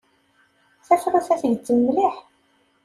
[0.85, 2.15] Tafrut-a tgezzem mliḥ.